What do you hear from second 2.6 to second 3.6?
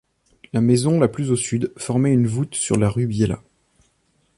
la rue Biela.